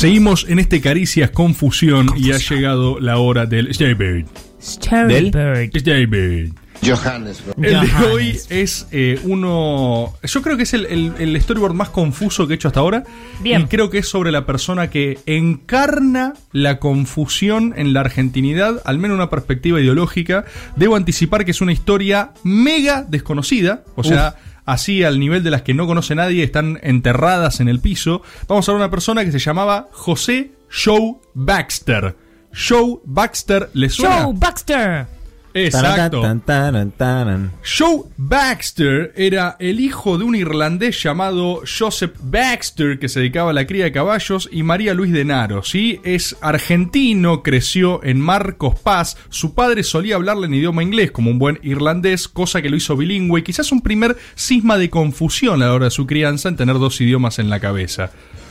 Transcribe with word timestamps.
Seguimos 0.00 0.46
en 0.48 0.58
este 0.58 0.80
Caricias 0.80 1.28
Confusión 1.30 2.08
y 2.16 2.32
ha 2.32 2.38
llegado 2.38 2.98
la 3.00 3.18
hora 3.18 3.44
del 3.44 3.74
Staybird. 3.74 4.24
Staybird. 4.58 6.52
Johannes. 6.82 7.42
El 7.60 7.78
de 7.82 8.06
hoy 8.10 8.38
es 8.48 8.86
eh, 8.92 9.20
uno. 9.24 10.14
Yo 10.22 10.40
creo 10.40 10.56
que 10.56 10.62
es 10.62 10.72
el, 10.72 10.86
el- 10.86 11.12
el 11.18 11.38
storyboard 11.42 11.74
más 11.74 11.90
confuso 11.90 12.46
que 12.46 12.54
he 12.54 12.56
hecho 12.56 12.68
hasta 12.68 12.80
ahora. 12.80 13.04
Bien. 13.42 13.60
Y 13.60 13.64
creo 13.66 13.90
que 13.90 13.98
es 13.98 14.08
sobre 14.08 14.32
la 14.32 14.46
persona 14.46 14.88
que 14.88 15.18
encarna 15.26 16.32
la 16.52 16.78
confusión 16.78 17.74
en 17.76 17.92
la 17.92 18.00
argentinidad, 18.00 18.80
al 18.86 18.96
menos 18.98 19.16
una 19.16 19.28
perspectiva 19.28 19.78
ideológica. 19.82 20.46
Debo 20.76 20.96
anticipar 20.96 21.44
que 21.44 21.50
es 21.50 21.60
una 21.60 21.72
historia 21.72 22.30
mega 22.42 23.02
desconocida. 23.06 23.84
O 23.96 24.02
sea. 24.02 24.36
Así 24.70 25.02
al 25.02 25.18
nivel 25.18 25.42
de 25.42 25.50
las 25.50 25.62
que 25.62 25.74
no 25.74 25.88
conoce 25.88 26.14
nadie, 26.14 26.44
están 26.44 26.78
enterradas 26.84 27.58
en 27.58 27.68
el 27.68 27.80
piso. 27.80 28.22
Vamos 28.46 28.68
a 28.68 28.72
ver 28.72 28.76
una 28.76 28.88
persona 28.88 29.24
que 29.24 29.32
se 29.32 29.40
llamaba 29.40 29.88
José 29.90 30.52
Joe 30.70 31.16
Baxter. 31.34 32.16
Joe 32.54 33.00
Baxter, 33.04 33.68
¿le 33.74 33.88
suena? 33.88 34.22
Joe 34.22 34.34
Baxter. 34.36 35.06
Exacto. 35.54 36.22
Joe 37.64 38.04
Baxter 38.16 39.12
era 39.16 39.56
el 39.58 39.80
hijo 39.80 40.18
de 40.18 40.24
un 40.24 40.34
irlandés 40.34 41.02
llamado 41.02 41.62
Joseph 41.66 42.12
Baxter 42.22 42.98
que 42.98 43.08
se 43.08 43.20
dedicaba 43.20 43.50
a 43.50 43.54
la 43.54 43.66
cría 43.66 43.84
de 43.84 43.92
caballos 43.92 44.48
y 44.52 44.62
María 44.62 44.94
Luis 44.94 45.12
de 45.12 45.24
Naro, 45.24 45.62
¿sí? 45.62 46.00
Es 46.04 46.36
argentino, 46.40 47.42
creció 47.42 48.02
en 48.04 48.20
Marcos 48.20 48.78
Paz, 48.78 49.16
su 49.28 49.54
padre 49.54 49.82
solía 49.82 50.16
hablarle 50.16 50.46
en 50.46 50.54
idioma 50.54 50.82
inglés 50.82 51.10
como 51.10 51.30
un 51.30 51.38
buen 51.38 51.58
irlandés, 51.62 52.28
cosa 52.28 52.62
que 52.62 52.70
lo 52.70 52.76
hizo 52.76 52.96
bilingüe, 52.96 53.42
quizás 53.42 53.72
un 53.72 53.80
primer 53.80 54.16
cisma 54.36 54.78
de 54.78 54.90
confusión 54.90 55.62
a 55.62 55.66
la 55.66 55.74
hora 55.74 55.86
de 55.86 55.90
su 55.90 56.06
crianza 56.06 56.48
en 56.48 56.56
tener 56.56 56.78
dos 56.78 57.00
idiomas 57.00 57.38
en 57.38 57.50
la 57.50 57.60
cabeza. 57.60 58.10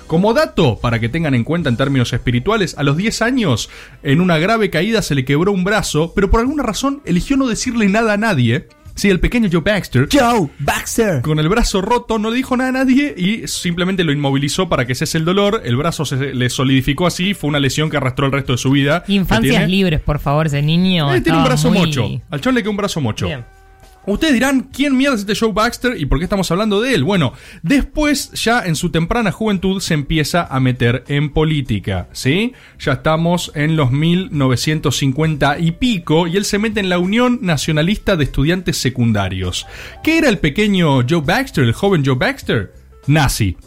Como 0.10 0.34
dato, 0.34 0.80
para 0.82 1.00
que 1.00 1.08
tengan 1.08 1.36
en 1.36 1.44
cuenta 1.44 1.70
en 1.70 1.78
términos 1.78 2.12
espirituales, 2.14 2.76
a 2.80 2.84
los 2.84 2.98
10 2.98 3.22
años, 3.22 3.70
en 4.02 4.22
una 4.22 4.40
grave 4.40 4.72
caída 4.72 5.04
se 5.04 5.14
le 5.14 5.24
quebró 5.24 5.52
un 5.52 5.64
brazo, 5.64 6.14
pero 6.16 6.32
por 6.32 6.40
alguna 6.40 6.64
razón 6.64 7.04
eligió 7.06 7.38
no 7.38 7.46
decirle 7.48 7.88
nada 7.90 8.14
a 8.14 8.18
nadie. 8.18 8.68
Sí, 8.96 9.08
el 9.12 9.20
pequeño 9.20 9.50
Joe 9.52 9.62
Baxter, 9.62 10.10
Joe 10.12 10.50
Baxter. 10.58 11.22
con 11.22 11.38
el 11.38 11.48
brazo 11.48 11.82
roto, 11.84 12.18
no 12.18 12.32
le 12.32 12.38
dijo 12.38 12.58
nada 12.58 12.70
a 12.70 12.84
nadie 12.84 13.14
y 13.16 13.48
simplemente 13.48 14.04
lo 14.04 14.12
inmovilizó 14.12 14.68
para 14.68 14.88
que 14.88 14.96
cese 14.96 15.20
el 15.20 15.26
dolor. 15.26 15.62
El 15.64 15.78
brazo 15.78 16.04
se 16.06 16.34
le 16.34 16.50
solidificó 16.50 17.06
así, 17.06 17.36
fue 17.36 17.48
una 17.48 17.60
lesión 17.60 17.92
que 17.92 17.98
arrastró 17.98 18.26
el 18.26 18.32
resto 18.32 18.54
de 18.54 18.58
su 18.58 18.72
vida. 18.72 19.04
¿Qué 19.06 19.14
Infancias 19.14 19.70
libres, 19.70 20.02
por 20.02 20.18
favor, 20.18 20.48
ese 20.48 20.64
niño. 20.64 21.14
Eh, 21.14 21.22
tiene 21.22 21.38
un 21.38 21.44
brazo 21.46 21.70
muy- 21.70 21.82
mocho. 21.86 22.10
Al 22.32 22.42
chon 22.42 22.56
le 22.56 22.62
quedó 22.62 22.72
un 22.72 22.78
brazo 22.78 23.00
mocho. 23.00 23.28
Bien. 23.28 23.46
Ustedes 24.14 24.34
dirán, 24.34 24.70
¿quién 24.74 24.98
mierda 24.98 25.16
es 25.16 25.22
este 25.22 25.36
Joe 25.36 25.54
Baxter 25.54 26.00
y 26.00 26.06
por 26.06 26.18
qué 26.18 26.24
estamos 26.24 26.50
hablando 26.52 26.82
de 26.82 26.94
él? 26.94 27.04
Bueno, 27.04 27.34
después, 27.62 28.32
ya 28.32 28.62
en 28.66 28.76
su 28.76 28.90
temprana 28.90 29.32
juventud, 29.32 29.80
se 29.82 29.94
empieza 29.94 30.46
a 30.46 30.60
meter 30.60 31.04
en 31.08 31.30
política, 31.30 32.10
¿sí? 32.12 32.54
Ya 32.80 32.94
estamos 32.94 33.52
en 33.56 33.76
los 33.76 33.92
1950 33.92 35.60
y 35.60 35.72
pico 35.72 36.28
y 36.28 36.38
él 36.38 36.46
se 36.46 36.60
mete 36.60 36.80
en 36.80 36.90
la 36.90 37.00
Unión 37.00 37.40
Nacionalista 37.42 38.16
de 38.16 38.24
Estudiantes 38.24 38.78
Secundarios. 38.78 39.68
¿Qué 40.04 40.18
era 40.18 40.30
el 40.30 40.40
pequeño 40.40 41.02
Joe 41.08 41.22
Baxter, 41.22 41.64
el 41.64 41.74
joven 41.74 42.04
Joe 42.06 42.16
Baxter? 42.16 42.74
Nazi. 43.08 43.58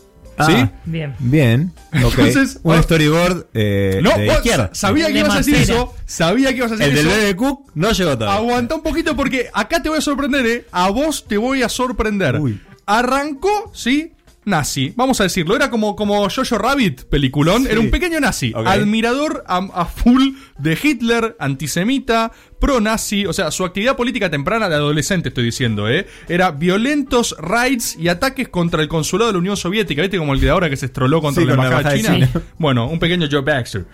¿Sí? 0.47 0.53
Ah, 0.57 0.73
Bien. 0.85 1.15
Bien. 1.19 1.73
Ok. 2.05 2.19
Entonces, 2.19 2.61
un 2.63 2.75
ah, 2.75 2.83
storyboard 2.83 3.47
eh, 3.55 4.01
no, 4.03 4.17
de 4.17 4.27
izquierda. 4.27 4.71
sabía 4.73 5.07
que 5.09 5.13
De 5.15 5.19
ibas 5.21 5.35
a 5.35 5.39
decir 5.39 5.57
eso. 5.57 5.95
Sabía 6.07 6.51
que 6.51 6.57
ibas 6.57 6.73
a 6.73 6.77
decir 6.77 6.91
El 6.91 6.97
del 6.97 7.07
eso. 7.09 7.17
bebé 7.17 7.37
Cook 7.37 7.71
no 7.75 7.93
llegó 7.93 8.17
todavía. 8.19 8.39
Aguanta 8.39 8.75
un 8.75 8.83
poquito 8.83 9.15
porque 9.17 9.49
acá 9.53 9.83
te 9.83 9.89
voy 9.89 9.99
a 9.99 10.03
sorprender, 10.03 10.47
¿eh? 10.47 10.67
A 10.73 10.91
vos 10.91 11.25
te 11.27 11.37
voy 11.37 11.63
a 11.63 11.69
sorprender. 11.69 12.39
Uy. 12.41 12.61
Arrancó, 12.87 13.71
¿sí? 13.75 14.13
Nazi, 14.45 14.93
vamos 14.97 15.21
a 15.21 15.25
decirlo, 15.25 15.55
era 15.55 15.71
como, 15.71 15.95
como 15.95 16.29
Jojo 16.29 16.59
Rabbit, 16.59 17.05
peliculón, 17.05 17.67
era 17.69 17.79
un 17.79 17.91
pequeño 17.91 18.19
nazi, 18.19 18.53
admirador 18.55 19.45
a, 19.47 19.59
a 19.75 19.87
full 19.87 20.35
de 20.59 20.79
Hitler, 20.81 21.37
antisemita, 21.39 22.33
pro-nazi, 22.63 23.27
o 23.27 23.33
sea, 23.33 23.51
su 23.51 23.65
actividad 23.65 23.97
política 23.97 24.31
temprana 24.31 24.69
de 24.69 24.77
adolescente, 24.77 25.31
estoy 25.31 25.45
diciendo, 25.45 25.89
¿eh? 25.89 26.07
Era 26.29 26.53
violentos 26.53 27.35
raids 27.39 27.97
y 27.99 28.07
ataques 28.07 28.49
contra 28.49 28.83
el 28.83 28.89
consulado 28.89 29.31
de 29.31 29.33
la 29.33 29.39
Unión 29.41 29.57
Soviética, 29.57 30.01
¿viste? 30.01 30.17
Como 30.17 30.33
el 30.33 30.41
de 30.41 30.51
ahora 30.51 30.71
que 30.71 30.77
se 30.77 30.87
estroló 30.87 31.21
contra 31.21 31.43
Sí, 31.43 31.49
la 31.49 31.57
con 31.57 31.65
la 31.65 31.71
embajada 31.71 31.95
de 31.95 32.01
embajada 32.01 32.27
China. 32.29 32.43
Bueno, 32.59 32.89
un 32.89 33.01
pequeño 33.01 33.27
Joe 33.29 33.41
Baxter. 33.41 33.87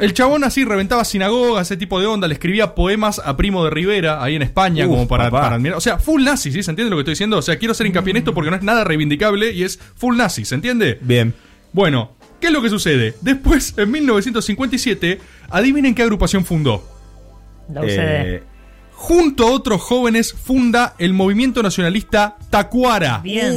El 0.00 0.14
chabón 0.14 0.44
así 0.44 0.64
reventaba 0.64 1.04
sinagogas, 1.04 1.66
ese 1.66 1.76
tipo 1.76 2.00
de 2.00 2.06
onda, 2.06 2.26
le 2.26 2.34
escribía 2.34 2.74
poemas 2.74 3.20
a 3.22 3.36
Primo 3.36 3.64
de 3.64 3.70
Rivera, 3.70 4.22
ahí 4.22 4.34
en 4.34 4.42
España, 4.42 4.86
Uf, 4.86 4.90
como 4.90 5.08
para, 5.08 5.30
para 5.30 5.56
admirar. 5.56 5.76
O 5.76 5.80
sea, 5.82 5.98
full 5.98 6.22
nazi, 6.22 6.52
¿sí? 6.52 6.62
¿Se 6.62 6.70
entiende 6.70 6.90
lo 6.90 6.96
que 6.96 7.00
estoy 7.00 7.12
diciendo? 7.12 7.36
O 7.36 7.42
sea, 7.42 7.58
quiero 7.58 7.72
hacer 7.72 7.86
hincapié 7.86 8.12
en 8.12 8.16
esto 8.18 8.32
porque 8.32 8.50
no 8.50 8.56
es 8.56 8.62
nada 8.62 8.84
reivindicable 8.84 9.52
y 9.52 9.62
es 9.62 9.78
full 9.94 10.16
nazi, 10.16 10.44
¿se 10.44 10.54
entiende? 10.54 10.98
Bien. 11.02 11.34
Bueno, 11.72 12.12
¿qué 12.40 12.48
es 12.48 12.52
lo 12.52 12.62
que 12.62 12.70
sucede? 12.70 13.14
Después, 13.20 13.74
en 13.76 13.90
1957, 13.90 15.20
adivinen 15.50 15.94
qué 15.94 16.02
agrupación 16.02 16.44
fundó. 16.44 16.82
La 17.72 17.82
UCD. 17.82 17.88
Eh, 17.88 18.42
Junto 18.98 19.46
a 19.46 19.50
otros 19.50 19.82
jóvenes 19.82 20.32
funda 20.32 20.94
el 20.98 21.12
movimiento 21.12 21.62
nacionalista 21.62 22.38
Tacuara. 22.48 23.20
Bien. 23.22 23.52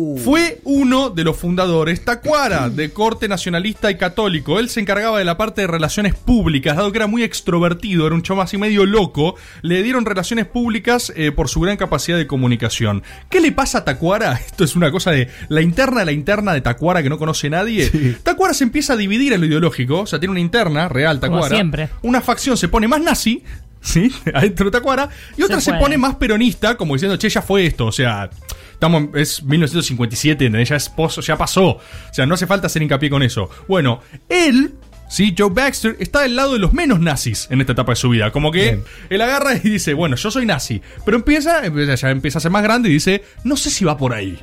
Uh. 0.00 0.18
Fue 0.18 0.60
uno 0.64 1.10
de 1.10 1.24
los 1.24 1.36
fundadores, 1.36 2.04
Tacuara, 2.04 2.70
de 2.70 2.90
corte 2.90 3.28
nacionalista 3.28 3.90
y 3.90 3.96
católico. 3.96 4.58
Él 4.58 4.68
se 4.68 4.80
encargaba 4.80 5.18
de 5.18 5.24
la 5.24 5.36
parte 5.36 5.60
de 5.60 5.66
relaciones 5.66 6.14
públicas, 6.14 6.76
dado 6.76 6.90
que 6.90 6.98
era 6.98 7.06
muy 7.06 7.22
extrovertido, 7.22 8.06
era 8.06 8.14
un 8.14 8.22
chamo 8.22 8.40
así 8.40 8.56
medio 8.56 8.86
loco. 8.86 9.34
Le 9.62 9.82
dieron 9.82 10.06
relaciones 10.06 10.46
públicas 10.46 11.12
eh, 11.16 11.32
por 11.32 11.48
su 11.48 11.60
gran 11.60 11.76
capacidad 11.76 12.16
de 12.16 12.26
comunicación. 12.26 13.02
¿Qué 13.28 13.40
le 13.40 13.52
pasa 13.52 13.78
a 13.78 13.84
Tacuara? 13.84 14.32
Esto 14.46 14.64
es 14.64 14.74
una 14.74 14.90
cosa 14.90 15.10
de 15.10 15.28
la 15.48 15.60
interna 15.60 16.00
de 16.00 16.06
la 16.06 16.12
interna 16.12 16.54
de 16.54 16.62
Tacuara 16.62 17.02
que 17.02 17.10
no 17.10 17.18
conoce 17.18 17.50
nadie. 17.50 17.90
Tacuara 18.22 18.54
se 18.54 18.64
empieza 18.64 18.94
a 18.94 18.96
dividir 18.96 19.34
en 19.34 19.40
lo 19.40 19.46
ideológico, 19.46 20.00
o 20.00 20.06
sea, 20.06 20.18
tiene 20.18 20.32
una 20.32 20.40
interna 20.40 20.88
real, 20.88 21.20
Como 21.20 21.32
Tacuara. 21.34 21.54
siempre. 21.54 21.88
Una 22.02 22.20
facción 22.20 22.56
se 22.56 22.68
pone 22.68 22.88
más 22.88 23.00
nazi. 23.02 23.42
¿Sí? 23.80 24.12
Adentro 24.34 24.66
de 24.66 24.72
Tacuara. 24.72 25.08
Y 25.36 25.42
otra 25.42 25.60
Se 25.60 25.72
se, 25.72 25.78
pone 25.78 25.96
más 25.96 26.16
peronista, 26.16 26.76
como 26.76 26.94
diciendo, 26.94 27.16
che, 27.16 27.30
ya 27.30 27.40
fue 27.40 27.64
esto. 27.64 27.86
O 27.86 27.92
sea, 27.92 28.28
estamos, 28.80 29.08
es 29.14 29.42
1957, 29.42 30.46
¿entendés? 30.46 30.70
Ya, 30.70 30.76
es 30.76 30.88
pozo, 30.88 31.20
ya 31.20 31.36
pasó. 31.36 31.66
O 31.68 31.80
sea, 32.12 32.24
no 32.24 32.34
hace 32.34 32.46
falta 32.46 32.66
hacer 32.66 32.82
hincapié 32.82 33.10
con 33.10 33.22
eso. 33.22 33.50
Bueno, 33.68 34.00
él, 34.30 34.72
sí, 35.10 35.34
Joe 35.36 35.50
Baxter, 35.50 35.96
está 36.00 36.22
del 36.22 36.34
lado 36.34 36.54
de 36.54 36.58
los 36.60 36.72
menos 36.72 36.98
nazis 36.98 37.46
en 37.50 37.60
esta 37.60 37.72
etapa 37.72 37.92
de 37.92 37.96
su 37.96 38.08
vida. 38.08 38.30
Como 38.32 38.50
que 38.50 38.62
Bien. 38.62 38.84
él 39.10 39.20
agarra 39.20 39.54
y 39.54 39.60
dice, 39.68 39.92
bueno, 39.92 40.16
yo 40.16 40.30
soy 40.30 40.46
nazi. 40.46 40.80
Pero 41.04 41.18
empieza, 41.18 41.64
empieza- 41.66 41.94
ya 41.94 42.10
empieza 42.10 42.38
a 42.38 42.40
ser 42.40 42.50
más 42.50 42.62
grande 42.62 42.88
y 42.88 42.92
dice, 42.94 43.22
no 43.44 43.56
sé 43.56 43.68
si 43.70 43.84
va 43.84 43.98
por 43.98 44.14
ahí. 44.14 44.38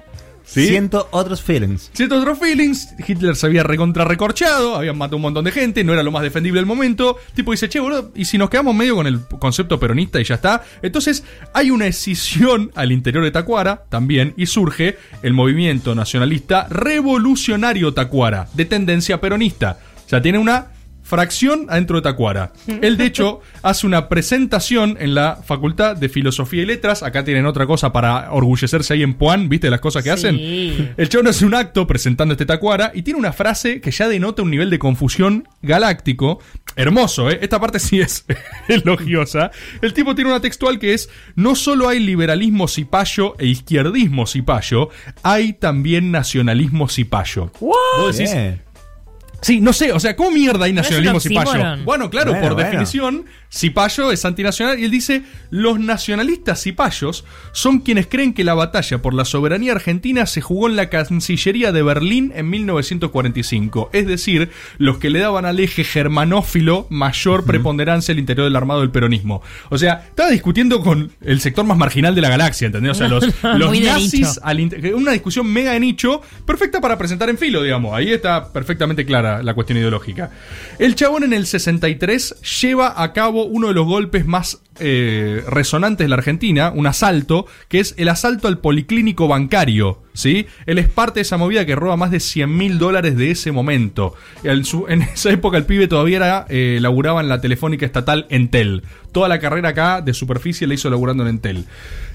¿Sí? 0.47 0.67
Siento 0.67 1.09
otros 1.11 1.41
feelings. 1.41 1.91
Ciertos 1.93 2.21
otros 2.21 2.39
feelings, 2.39 2.95
Hitler 3.05 3.35
se 3.35 3.47
había 3.47 3.63
recontra 3.63 4.05
recorchado, 4.05 4.77
habían 4.77 4.97
matado 4.97 5.17
un 5.17 5.23
montón 5.23 5.43
de 5.43 5.51
gente, 5.51 5.83
no 5.83 5.91
era 5.91 6.03
lo 6.03 6.11
más 6.11 6.23
defendible 6.23 6.61
del 6.61 6.65
momento. 6.65 7.17
Tipo 7.35 7.51
dice, 7.51 7.67
che, 7.67 7.81
boludo, 7.81 8.11
y 8.15 8.23
si 8.23 8.37
nos 8.37 8.49
quedamos 8.49 8.73
medio 8.73 8.95
con 8.95 9.07
el 9.07 9.19
concepto 9.39 9.77
peronista 9.77 10.21
y 10.21 10.23
ya 10.23 10.35
está. 10.35 10.63
Entonces 10.81 11.25
hay 11.53 11.69
una 11.69 11.87
escisión 11.87 12.71
al 12.75 12.93
interior 12.93 13.25
de 13.25 13.31
Tacuara 13.31 13.83
también 13.89 14.33
y 14.37 14.45
surge 14.45 14.97
el 15.21 15.33
movimiento 15.33 15.93
nacionalista 15.95 16.65
revolucionario 16.69 17.93
Tacuara, 17.93 18.47
de 18.53 18.63
tendencia 18.63 19.19
peronista. 19.19 19.79
O 20.05 20.09
sea, 20.09 20.21
tiene 20.21 20.37
una 20.37 20.67
fracción 21.07 21.67
adentro 21.69 21.95
de 21.95 22.01
Tacuara. 22.01 22.51
Él, 22.81 22.97
de 22.97 23.05
hecho, 23.05 23.39
hace 23.61 23.87
una 23.87 24.09
presentación 24.09 24.97
en 24.99 25.15
la 25.15 25.37
Facultad 25.37 25.95
de 25.95 26.09
Filosofía 26.09 26.63
y 26.63 26.65
Letras. 26.65 27.01
Acá 27.01 27.23
tienen 27.23 27.45
otra 27.45 27.65
cosa 27.65 27.93
para 27.93 28.33
orgullecerse 28.33 28.93
ahí 28.93 29.03
en 29.03 29.13
Puan, 29.13 29.47
¿viste 29.47 29.69
las 29.69 29.79
cosas 29.79 30.03
que 30.03 30.11
hacen? 30.11 30.35
El 30.97 31.07
chabón 31.07 31.27
hace 31.27 31.45
un 31.45 31.55
acto 31.55 31.87
presentando 31.87 32.33
este 32.33 32.45
Tacuara 32.45 32.91
y 32.93 33.03
tiene 33.03 33.19
una 33.19 33.31
frase 33.31 33.79
que 33.79 33.91
ya 33.91 34.09
denota 34.09 34.41
un 34.41 34.51
nivel 34.51 34.69
de 34.69 34.79
confusión 34.79 35.47
galáctico. 35.61 36.41
Hermoso, 36.75 37.29
¿eh? 37.29 37.39
Esta 37.41 37.61
parte 37.61 37.79
sí 37.79 38.01
es 38.01 38.25
elogiosa. 38.67 39.51
El 39.81 39.93
tipo 39.93 40.13
tiene 40.13 40.29
una 40.29 40.41
textual 40.41 40.77
que 40.77 40.93
es: 40.93 41.09
No 41.35 41.55
solo 41.55 41.87
hay 41.87 42.01
liberalismo 42.01 42.67
cipayo 42.67 43.35
e 43.39 43.47
izquierdismo 43.47 44.27
cipayo, 44.27 44.89
hay 45.23 45.53
también 45.53 46.11
nacionalismo 46.11 46.89
cipayo. 46.89 47.49
Vos 47.61 48.17
decís. 48.17 48.35
Sí, 49.41 49.61
no 49.61 49.71
sé, 49.71 49.91
o 49.91 49.99
sea, 49.99 50.15
¿cómo 50.15 50.31
mierda 50.31 50.65
hay 50.65 50.73
nacionalismo 50.73 51.19
cipayo? 51.19 51.49
oxímoron. 51.49 51.85
Bueno, 51.85 52.09
claro, 52.09 52.31
Bueno, 52.31 52.43
por 52.47 52.53
bueno. 52.55 52.69
definición, 52.69 53.25
cipayo 53.51 54.11
es 54.11 54.25
antinacional 54.25 54.79
y 54.79 54.85
él 54.85 54.91
dice, 54.91 55.23
los 55.49 55.79
nacionalistas 55.79 56.63
cipayos 56.63 57.25
son 57.51 57.79
quienes 57.79 58.07
creen 58.07 58.33
que 58.33 58.43
la 58.43 58.53
batalla 58.53 59.01
por 59.01 59.13
la 59.13 59.25
soberanía 59.25 59.71
argentina 59.73 60.25
se 60.25 60.41
jugó 60.41 60.67
en 60.67 60.75
la 60.75 60.89
Cancillería 60.89 61.71
de 61.71 61.83
Berlín 61.83 62.31
en 62.35 62.49
1945, 62.49 63.89
es 63.93 64.07
decir, 64.07 64.49
los 64.77 64.97
que 64.97 65.09
le 65.09 65.19
daban 65.19 65.45
al 65.45 65.59
eje 65.59 65.83
germanófilo 65.83 66.87
mayor 66.89 67.45
preponderancia 67.45 68.11
al 68.11 68.19
interior 68.19 68.45
del 68.45 68.55
armado 68.55 68.81
del 68.81 68.91
peronismo. 68.91 69.41
O 69.69 69.77
sea, 69.77 70.05
estaba 70.09 70.29
discutiendo 70.29 70.81
con 70.81 71.11
el 71.21 71.39
sector 71.39 71.65
más 71.65 71.77
marginal 71.77 72.15
de 72.15 72.21
la 72.21 72.29
galaxia, 72.29 72.67
¿entendés? 72.67 72.91
O 72.91 72.95
sea, 72.95 73.07
los, 73.07 73.23
nazis 73.43 74.39
al 74.43 74.57
una 74.95 75.11
discusión 75.11 75.47
mega 75.47 75.71
de 75.71 75.79
nicho, 75.79 76.21
perfecta 76.45 76.81
para 76.81 76.97
presentar 76.97 77.29
en 77.29 77.37
filo, 77.37 77.63
digamos. 77.63 77.93
Ahí 77.93 78.11
está 78.11 78.51
perfectamente 78.51 79.05
clara 79.05 79.43
la 79.43 79.53
cuestión 79.53 79.77
ideológica. 79.77 80.31
El 80.79 80.95
chabón 80.95 81.23
en 81.23 81.33
el 81.33 81.45
63 81.45 82.35
lleva 82.61 83.01
a 83.01 83.13
cabo 83.13 83.36
uno 83.45 83.67
de 83.67 83.73
los 83.73 83.85
golpes 83.85 84.25
más 84.25 84.61
eh, 84.79 85.43
resonantes 85.49 86.05
de 86.05 86.09
la 86.09 86.15
Argentina, 86.15 86.71
un 86.73 86.87
asalto, 86.87 87.45
que 87.67 87.79
es 87.79 87.93
el 87.97 88.09
asalto 88.09 88.47
al 88.47 88.59
policlínico 88.59 89.27
bancario. 89.27 89.99
¿Sí? 90.13 90.47
Él 90.65 90.79
es 90.79 90.89
parte 90.89 91.19
de 91.19 91.21
esa 91.21 91.37
movida 91.37 91.63
que 91.67 91.75
roba 91.75 91.95
más 91.95 92.09
de 92.09 92.19
100 92.19 92.57
mil 92.57 92.79
dólares 92.79 93.15
de 93.17 93.29
ese 93.29 93.51
momento. 93.51 94.15
En, 94.43 94.65
su- 94.65 94.87
en 94.87 95.01
esa 95.13 95.29
época 95.29 95.57
el 95.57 95.65
pibe 95.65 95.87
todavía 95.87 96.17
era, 96.17 96.45
eh, 96.49 96.79
laburaba 96.81 97.21
en 97.21 97.29
la 97.29 97.39
telefónica 97.39 97.85
estatal 97.85 98.25
Entel. 98.29 98.81
Toda 99.11 99.27
la 99.29 99.39
carrera 99.39 99.69
acá 99.69 100.01
de 100.01 100.15
superficie 100.15 100.65
la 100.65 100.73
hizo 100.73 100.89
laburando 100.89 101.21
en 101.23 101.29
Entel. 101.29 101.65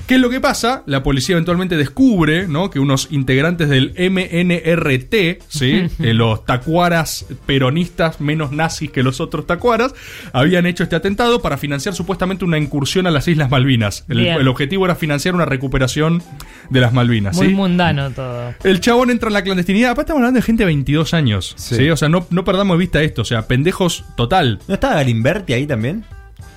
¿Qué 0.08 0.16
es 0.16 0.20
lo 0.20 0.30
que 0.30 0.40
pasa? 0.40 0.82
La 0.86 1.04
policía 1.04 1.34
eventualmente 1.34 1.76
descubre 1.76 2.48
¿no? 2.48 2.70
que 2.70 2.80
unos 2.80 3.06
integrantes 3.12 3.68
del 3.68 3.94
MNRT, 3.96 5.42
¿sí? 5.48 5.88
Eh, 6.02 6.14
los 6.14 6.44
tacuaras 6.44 7.26
peronistas 7.46 8.20
menos 8.20 8.50
nazis 8.50 8.90
que 8.90 9.02
los 9.04 9.20
otros 9.20 9.46
tacuaras, 9.46 9.94
habían 10.32 10.66
hecho 10.66 10.82
este 10.82 10.96
atentado 10.96 11.40
para 11.40 11.56
financiar 11.56 11.94
supuestamente 11.94 12.44
una 12.52 12.58
incursión 12.58 13.06
a 13.06 13.10
las 13.10 13.26
Islas 13.28 13.50
Malvinas. 13.50 14.04
El, 14.08 14.46
objetivo 14.48 14.84
era 14.84 14.94
financiar 14.94 15.34
una 15.34 15.44
recuperación 15.46 16.22
de 16.70 16.80
las 16.80 16.92
Malvinas. 16.92 17.36
Muy 17.36 17.48
¿sí? 17.48 17.54
mundano 17.54 18.10
todo. 18.10 18.54
El 18.62 18.80
chabón 18.80 19.10
entra 19.10 19.28
en 19.28 19.32
la 19.34 19.42
clandestinidad. 19.42 19.90
Aparte 19.92 20.08
estamos 20.10 20.20
hablando 20.20 20.38
de 20.38 20.42
gente 20.42 20.62
de 20.62 20.66
22 20.66 21.14
años. 21.14 21.54
Sí. 21.56 21.76
Sí. 21.76 21.90
O 21.90 21.96
sea, 21.96 22.08
no, 22.08 22.26
no 22.30 22.44
perdamos 22.44 22.76
de 22.76 22.78
vista 22.80 23.02
esto. 23.02 23.22
O 23.22 23.24
sea, 23.24 23.48
pendejos 23.48 24.04
total. 24.16 24.58
¿No 24.68 24.74
estaba 24.74 24.94
Galimberti 24.96 25.54
ahí 25.54 25.66
también? 25.66 26.04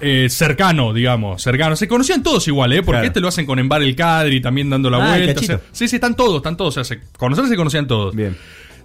Eh, 0.02 0.28
cercano, 0.30 0.94
digamos, 0.94 1.42
cercano. 1.42 1.76
Se 1.78 1.88
conocían 1.88 2.22
todos 2.22 2.48
igual, 2.50 2.74
¿eh? 2.74 2.78
Porque 2.84 2.92
Claro. 2.98 3.08
este 3.08 3.20
lo 3.22 3.30
hacen 3.30 3.46
con 3.46 3.60
Embar 3.60 3.82
el 3.82 3.96
Cadri, 3.96 4.42
también 4.42 4.70
dando 4.70 4.90
la 4.90 4.98
Ah, 4.98 5.18
el 5.18 5.24
vuelta. 5.24 5.40
o 5.40 5.44
sea, 5.44 5.56
cachito. 5.56 5.70
sí, 5.72 5.88
sí, 5.88 5.96
están 5.96 6.16
todos, 6.16 6.38
están 6.38 6.58
todos. 6.58 6.78
O 6.78 6.84
sea, 6.84 6.98
se, 6.98 7.02
conocerse 7.18 7.50
se 7.50 7.56
conocían 7.56 7.88
todos. 7.88 8.14
Bien. 8.14 8.36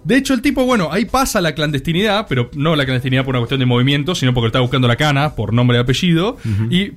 De 0.03 0.17
hecho, 0.17 0.33
el 0.33 0.41
tipo, 0.41 0.65
bueno, 0.65 0.89
ahí 0.91 1.05
pasa 1.05 1.41
la 1.41 1.53
clandestinidad, 1.53 2.25
pero 2.27 2.49
no 2.53 2.75
la 2.75 2.85
clandestinidad 2.85 3.23
por 3.23 3.35
una 3.35 3.39
cuestión 3.39 3.59
de 3.59 3.65
movimiento, 3.65 4.15
sino 4.15 4.33
porque 4.33 4.47
estaba 4.47 4.63
buscando 4.63 4.87
la 4.87 4.95
cana 4.95 5.35
por 5.35 5.53
nombre 5.53 5.77
y 5.77 5.81
apellido. 5.81 6.37
Y 6.69 6.93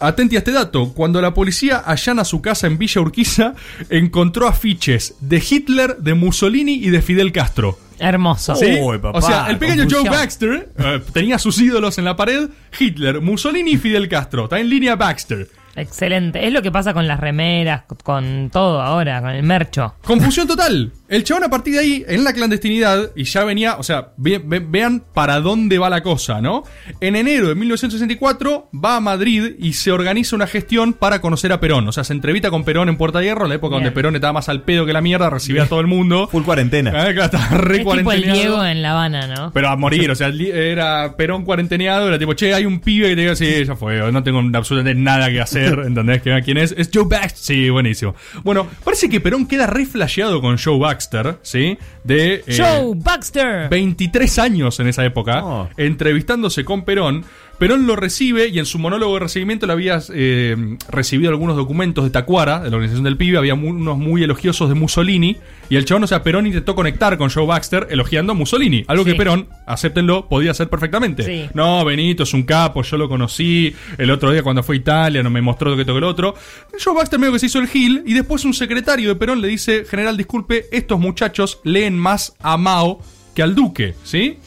atenti 0.00 0.36
a 0.36 0.40
este 0.40 0.52
dato: 0.52 0.92
cuando 0.92 1.20
la 1.20 1.34
policía 1.34 1.82
allana 1.86 2.24
su 2.24 2.42
casa 2.42 2.66
en 2.66 2.78
Villa 2.78 3.00
Urquiza, 3.00 3.54
encontró 3.90 4.48
afiches 4.48 5.14
de 5.20 5.42
Hitler, 5.48 5.98
de 5.98 6.14
Mussolini 6.14 6.74
y 6.74 6.90
de 6.90 7.00
Fidel 7.02 7.32
Castro. 7.32 7.78
Hermoso. 8.00 8.54
¿Sí? 8.54 8.78
Uy, 8.80 8.98
papá, 8.98 9.18
o 9.18 9.22
sea, 9.22 9.46
el 9.48 9.58
pequeño 9.58 9.86
Joe. 9.90 10.08
Baxter 10.08 10.70
eh, 10.78 11.00
tenía 11.12 11.38
sus 11.38 11.60
ídolos 11.60 11.98
en 11.98 12.04
la 12.04 12.16
pared: 12.16 12.48
Hitler, 12.78 13.20
Mussolini 13.20 13.72
y 13.72 13.76
Fidel 13.76 14.08
Castro. 14.08 14.44
Está 14.44 14.58
en 14.60 14.68
línea 14.68 14.96
Baxter. 14.96 15.48
Excelente. 15.78 16.46
Es 16.46 16.52
lo 16.52 16.62
que 16.62 16.70
pasa 16.70 16.92
con 16.94 17.06
las 17.08 17.20
remeras, 17.20 17.82
con 18.04 18.50
todo 18.52 18.80
ahora, 18.80 19.20
con 19.20 19.30
el 19.30 19.42
mercho. 19.42 19.94
Confusión 20.04 20.46
total. 20.46 20.92
El 21.08 21.24
chabón 21.24 21.44
a 21.44 21.48
partir 21.48 21.74
de 21.74 21.80
ahí, 21.80 22.04
en 22.06 22.22
la 22.22 22.32
clandestinidad, 22.34 23.10
y 23.16 23.24
ya 23.24 23.42
venía, 23.44 23.76
o 23.76 23.82
sea, 23.82 24.08
ve- 24.18 24.42
ve- 24.44 24.60
vean 24.66 25.02
para 25.14 25.40
dónde 25.40 25.78
va 25.78 25.88
la 25.88 26.02
cosa, 26.02 26.40
¿no? 26.42 26.64
En 27.00 27.16
enero 27.16 27.48
de 27.48 27.54
1964 27.54 28.68
va 28.74 28.96
a 28.96 29.00
Madrid 29.00 29.54
y 29.58 29.72
se 29.72 29.90
organiza 29.90 30.36
una 30.36 30.46
gestión 30.46 30.92
para 30.92 31.20
conocer 31.20 31.52
a 31.52 31.60
Perón. 31.60 31.88
O 31.88 31.92
sea, 31.92 32.04
se 32.04 32.12
entrevista 32.12 32.50
con 32.50 32.64
Perón 32.64 32.88
en 32.90 32.96
Puerta 32.96 33.20
de 33.20 33.24
Hierro, 33.26 33.44
en 33.44 33.48
la 33.50 33.54
época 33.54 33.76
Bien. 33.76 33.84
donde 33.84 33.94
Perón 33.94 34.14
estaba 34.16 34.34
más 34.34 34.48
al 34.48 34.62
pedo 34.62 34.84
que 34.84 34.92
la 34.92 35.00
mierda, 35.00 35.30
recibía 35.30 35.62
a 35.62 35.66
todo 35.66 35.80
el 35.80 35.86
mundo. 35.86 36.28
Full 36.30 36.42
cuarentena. 36.44 36.90
Ah, 36.94 37.12
claro, 37.12 37.24
estaba 37.24 37.48
re 37.58 37.76
Es 37.76 37.86
tipo 37.86 38.12
el. 38.12 38.22
Diego 38.22 38.64
en 38.64 38.82
La 38.82 38.90
Habana, 38.92 39.26
¿no? 39.26 39.50
Pero 39.52 39.68
a 39.68 39.76
morir, 39.76 40.10
o 40.10 40.14
sea, 40.14 40.28
era 40.28 41.16
Perón 41.16 41.44
cuarenteneado, 41.44 42.08
era 42.08 42.18
tipo, 42.18 42.34
che, 42.34 42.52
hay 42.52 42.66
un 42.66 42.80
pibe 42.80 43.08
que 43.08 43.14
te 43.14 43.20
diga, 43.22 43.34
sí, 43.36 43.64
ya 43.64 43.76
fue, 43.76 44.12
no 44.12 44.22
tengo 44.22 44.40
absolutamente 44.54 45.00
nada 45.00 45.30
que 45.30 45.40
hacer, 45.40 45.67
¿entendés? 45.84 46.22
Que 46.22 46.40
quién 46.44 46.58
es, 46.58 46.74
es 46.76 46.90
Joe 46.92 47.04
Baxter, 47.04 47.38
sí, 47.38 47.70
buenísimo. 47.70 48.14
Bueno, 48.44 48.66
parece 48.84 49.08
que 49.08 49.20
Perón 49.20 49.46
queda 49.46 49.66
re 49.66 49.86
flasheado 49.86 50.40
con 50.40 50.56
Joe 50.58 50.78
Baxter, 50.78 51.38
¿sí? 51.42 51.76
De... 52.04 52.42
eh, 52.46 52.56
Joe 52.56 52.92
Baxter. 52.96 53.68
23 53.68 54.38
años 54.38 54.78
en 54.80 54.88
esa 54.88 55.04
época, 55.04 55.42
Oh. 55.44 55.68
entrevistándose 55.76 56.64
con 56.64 56.84
Perón. 56.84 57.24
Perón 57.58 57.86
lo 57.88 57.96
recibe 57.96 58.48
y 58.48 58.58
en 58.60 58.66
su 58.66 58.78
monólogo 58.78 59.14
de 59.14 59.20
recibimiento 59.20 59.66
le 59.66 59.72
había 59.72 60.00
eh, 60.14 60.76
recibido 60.88 61.30
algunos 61.30 61.56
documentos 61.56 62.04
de 62.04 62.10
Tacuara, 62.10 62.60
de 62.60 62.70
la 62.70 62.76
organización 62.76 63.02
del 63.04 63.16
pibe, 63.16 63.36
había 63.36 63.54
unos 63.54 63.98
muy 63.98 64.22
elogiosos 64.22 64.68
de 64.68 64.76
Mussolini, 64.76 65.36
y 65.68 65.74
el 65.76 65.84
chabón, 65.84 66.04
o 66.04 66.06
sea, 66.06 66.22
Perón 66.22 66.46
intentó 66.46 66.74
conectar 66.76 67.18
con 67.18 67.30
Joe 67.30 67.46
Baxter 67.46 67.88
elogiando 67.90 68.32
a 68.32 68.34
Mussolini, 68.36 68.84
algo 68.86 69.04
Sí. 69.04 69.10
que 69.10 69.16
Perón, 69.16 69.48
acéptenlo, 69.66 70.28
podía 70.28 70.52
hacer 70.52 70.68
perfectamente. 70.68 71.24
Sí. 71.24 71.50
No, 71.52 71.84
Benito 71.84 72.22
es 72.22 72.32
un 72.32 72.44
capo, 72.44 72.82
yo 72.82 72.96
lo 72.96 73.08
conocí 73.08 73.74
el 73.98 74.10
otro 74.12 74.30
día 74.30 74.42
cuando 74.44 74.62
fue 74.62 74.76
a 74.76 74.78
Italia, 74.78 75.22
no 75.24 75.30
me 75.30 75.42
mostró 75.42 75.76
que 75.76 75.84
toque 75.84 75.98
el 75.98 76.04
otro. 76.04 76.34
Joe 76.82 76.94
Baxter 76.94 77.18
medio 77.18 77.32
que 77.32 77.40
se 77.40 77.46
hizo 77.46 77.58
el 77.58 77.66
gil, 77.66 78.04
y 78.06 78.14
después 78.14 78.44
un 78.44 78.54
secretario 78.54 79.08
de 79.08 79.16
Perón 79.16 79.40
le 79.40 79.48
dice, 79.48 79.84
general, 79.84 80.16
disculpe, 80.16 80.66
estos 80.70 81.00
muchachos 81.00 81.58
leen 81.64 81.98
más 81.98 82.34
a 82.40 82.56
Mao 82.56 83.00
que 83.38 83.44
al 83.44 83.54
Duque, 83.54 83.94
¿sí? 84.02 84.40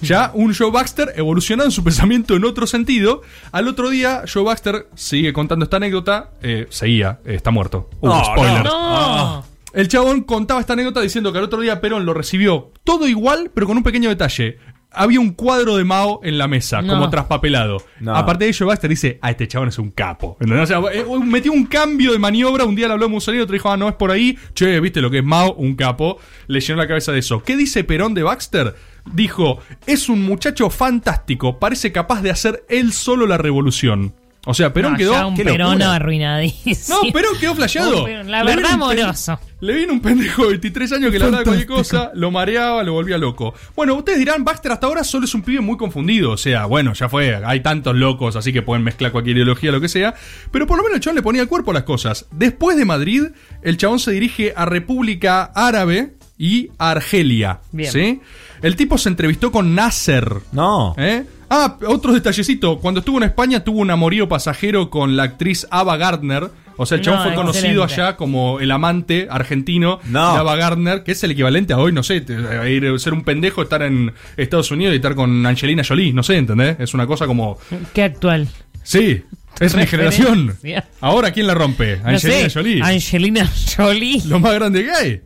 Ya 0.00 0.30
un 0.32 0.54
Joe 0.54 0.70
Baxter 0.70 1.12
evolucionado 1.16 1.66
en 1.66 1.72
su 1.72 1.82
pensamiento 1.82 2.36
en 2.36 2.44
otro 2.44 2.68
sentido. 2.68 3.22
Al 3.50 3.66
otro 3.66 3.90
día, 3.90 4.22
Joe 4.32 4.44
Baxter 4.44 4.86
sigue 4.94 5.32
contando 5.32 5.64
esta 5.64 5.78
anécdota. 5.78 6.30
eh, 6.40 6.68
seguía, 6.70 7.18
eh, 7.24 7.34
está 7.34 7.50
muerto. 7.50 7.90
Uh, 8.00 8.12
spoiler. 8.24 8.62
No. 8.62 9.44
El 9.72 9.88
chabón 9.88 10.22
contaba 10.22 10.60
esta 10.60 10.74
anécdota 10.74 11.00
diciendo 11.00 11.32
que 11.32 11.38
al 11.38 11.44
otro 11.44 11.60
día 11.60 11.80
Perón 11.80 12.06
lo 12.06 12.14
recibió 12.14 12.70
todo 12.84 13.08
igual, 13.08 13.50
pero 13.52 13.66
con 13.66 13.76
un 13.76 13.82
pequeño 13.82 14.08
detalle. 14.08 14.58
Había 14.90 15.20
un 15.20 15.32
cuadro 15.32 15.76
de 15.76 15.84
Mao 15.84 16.20
en 16.22 16.38
la 16.38 16.48
mesa, 16.48 16.80
No. 16.80 16.94
como 16.94 17.10
traspapelado. 17.10 17.82
No. 18.00 18.16
Aparte 18.16 18.44
de 18.44 18.50
ello, 18.50 18.66
Baxter 18.66 18.88
dice, 18.88 19.18
ah, 19.20 19.30
este 19.30 19.46
chabón 19.46 19.68
es 19.68 19.78
un 19.78 19.90
capo. 19.90 20.36
¿Entendés? 20.40 20.64
O 20.64 20.66
sea, 20.66 20.92
eh, 20.92 21.04
metió 21.24 21.52
un 21.52 21.66
cambio 21.66 22.12
de 22.12 22.18
maniobra, 22.18 22.64
un 22.64 22.74
día 22.74 22.86
le 22.86 22.94
habló 22.94 23.06
a 23.06 23.08
Mussolini, 23.08 23.42
otro 23.42 23.52
dijo, 23.52 23.70
ah, 23.70 23.76
no 23.76 23.88
es 23.88 23.94
por 23.96 24.10
ahí. 24.10 24.38
Che, 24.54 24.80
viste 24.80 25.00
lo 25.02 25.10
que 25.10 25.18
es 25.18 25.24
Mao, 25.24 25.54
un 25.54 25.74
capo. 25.76 26.18
Le 26.46 26.60
llenó 26.60 26.78
la 26.80 26.88
cabeza 26.88 27.12
de 27.12 27.18
eso. 27.18 27.42
¿Qué 27.42 27.56
dice 27.56 27.84
Perón 27.84 28.14
de 28.14 28.22
Baxter? 28.22 28.74
Dijo, 29.12 29.58
es 29.86 30.08
un 30.08 30.22
muchacho 30.24 30.70
fantástico, 30.70 31.58
parece 31.58 31.92
capaz 31.92 32.22
de 32.22 32.30
hacer 32.30 32.64
él 32.68 32.92
solo 32.92 33.26
la 33.26 33.38
revolución. 33.38 34.14
O 34.50 34.54
sea, 34.54 34.72
Perón 34.72 34.92
No, 34.92 34.98
quedó... 34.98 35.28
un 35.28 35.34
qué 35.34 35.44
Perón 35.44 35.82
arruinadísimo. 35.82 37.00
No, 37.04 37.12
Perón 37.12 37.38
quedó 37.38 37.54
flasheado. 37.54 38.06
Perón, 38.06 38.30
la 38.30 38.42
Le 38.42 38.56
verdad, 38.56 38.72
amoroso. 38.72 39.38
Le 39.60 39.74
vino 39.74 39.92
un 39.92 40.00
pendejo 40.00 40.44
de 40.44 40.48
23 40.52 40.92
años 40.92 41.12
que 41.12 41.18
le 41.18 41.24
hablaba 41.26 41.42
de 41.42 41.44
cualquier 41.44 41.68
cosa, 41.68 42.12
lo 42.14 42.30
mareaba, 42.30 42.82
lo 42.82 42.94
volvía 42.94 43.18
loco. 43.18 43.52
Bueno, 43.76 43.94
ustedes 43.94 44.18
dirán, 44.18 44.44
Baxter 44.44 44.72
hasta 44.72 44.86
ahora 44.86 45.04
solo 45.04 45.26
es 45.26 45.34
un 45.34 45.42
pibe 45.42 45.60
muy 45.60 45.76
confundido. 45.76 46.30
O 46.30 46.36
sea, 46.38 46.64
bueno, 46.64 46.94
ya 46.94 47.10
fue, 47.10 47.36
hay 47.44 47.60
tantos 47.60 47.94
locos, 47.94 48.36
así 48.36 48.50
que 48.50 48.62
pueden 48.62 48.84
mezclar 48.84 49.12
cualquier 49.12 49.36
ideología, 49.36 49.70
lo 49.70 49.82
que 49.82 49.88
sea. 49.90 50.14
Pero 50.50 50.66
por 50.66 50.78
lo 50.78 50.82
menos 50.82 50.96
el 50.96 51.02
chabón 51.02 51.16
le 51.16 51.22
ponía 51.22 51.42
el 51.42 51.48
cuerpo 51.48 51.72
a 51.72 51.74
las 51.74 51.82
cosas. 51.82 52.26
Después 52.30 52.78
de 52.78 52.86
Madrid, 52.86 53.24
el 53.60 53.76
chabón 53.76 53.98
se 53.98 54.12
dirige 54.12 54.54
a 54.56 54.64
República 54.64 55.42
Árabe 55.54 56.14
y 56.38 56.70
a 56.78 56.92
Argelia. 56.92 57.60
Bien. 57.70 57.92
¿Sí? 57.92 58.20
El 58.62 58.76
tipo 58.76 58.96
se 58.96 59.10
entrevistó 59.10 59.52
con 59.52 59.74
Nasser. 59.74 60.36
No. 60.52 60.94
¿Eh? 60.96 61.26
Ah, 61.50 61.76
otro 61.86 62.12
detallecito. 62.12 62.78
Cuando 62.78 63.00
estuvo 63.00 63.16
en 63.18 63.24
España 63.24 63.64
tuvo 63.64 63.80
un 63.80 63.90
amorío 63.90 64.28
pasajero 64.28 64.90
con 64.90 65.16
la 65.16 65.22
actriz 65.24 65.66
Ava 65.70 65.96
Gardner. 65.96 66.50
O 66.80 66.86
sea, 66.86 66.98
el 66.98 67.02
chabón 67.02 67.20
No, 67.20 67.26
fue 67.26 67.34
conocido 67.34 67.82
excelente. 67.82 67.94
allá 68.02 68.16
como 68.16 68.60
el 68.60 68.70
amante 68.70 69.26
argentino 69.28 69.98
No. 70.04 70.34
de 70.34 70.38
Ava 70.38 70.54
Gardner, 70.54 71.02
que 71.02 71.10
es 71.12 71.24
el 71.24 71.32
equivalente 71.32 71.72
a 71.72 71.78
hoy, 71.78 71.90
no 71.90 72.04
sé, 72.04 72.20
te- 72.20 72.36
a 72.36 72.68
ir, 72.68 73.00
ser 73.00 73.14
un 73.14 73.24
pendejo, 73.24 73.62
estar 73.62 73.82
en 73.82 74.12
Estados 74.36 74.70
Unidos 74.70 74.92
y 74.92 74.96
estar 74.96 75.16
con 75.16 75.44
Angelina 75.44 75.82
Jolie, 75.82 76.12
no 76.12 76.22
sé, 76.22 76.36
¿entendés? 76.36 76.76
Es 76.78 76.94
una 76.94 77.06
cosa 77.08 77.26
como... 77.26 77.58
Qué 77.94 78.04
actual. 78.04 78.46
Sí, 78.84 79.22
es 79.58 79.74
mi 79.74 79.86
generación. 79.88 80.46
Referencia. 80.62 80.88
Ahora, 81.00 81.32
¿quién 81.32 81.48
la 81.48 81.54
rompe? 81.54 81.96
No 81.96 82.10
Angelina 82.10 82.48
sé, 82.48 82.50
Jolie. 82.60 82.80
Angelina 82.80 83.50
Jolie. 83.76 84.22
Lo 84.26 84.38
más 84.38 84.54
grande 84.54 84.84
que 84.84 84.90
hay. 84.92 85.20